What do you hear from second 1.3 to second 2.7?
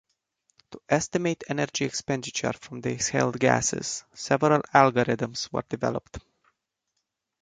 energy expenditure